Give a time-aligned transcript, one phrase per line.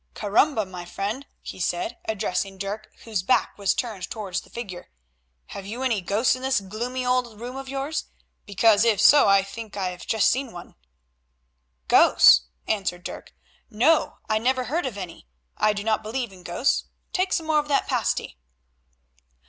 [0.15, 4.89] "Caramba, my friend," he said, addressing Dirk, whose back was turned towards the figure,
[5.49, 8.05] "have you any ghosts in this gloomy old room of yours?
[8.47, 10.73] Because, if so, I think I have just seen one."
[11.87, 13.35] "Ghosts!" answered Dirk,
[13.69, 16.85] "no, I never heard of any; I do not believe in ghosts.
[17.13, 18.39] Take some more of that pasty."